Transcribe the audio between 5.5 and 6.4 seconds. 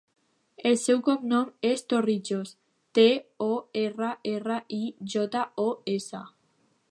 o, essa.